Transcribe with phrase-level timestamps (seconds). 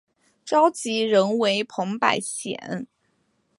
[0.43, 2.87] 召集人为彭百显。